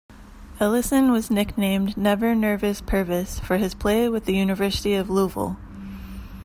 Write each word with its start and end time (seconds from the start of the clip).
Ellison 0.59 1.11
was 1.11 1.29
nicknamed 1.29 1.95
"Never 1.95 2.33
Nervous 2.33 2.81
Pervis" 2.81 3.39
for 3.39 3.57
his 3.59 3.75
play 3.75 4.09
with 4.09 4.25
the 4.25 4.33
University 4.33 4.95
of 4.95 5.11
Louisville. 5.11 5.57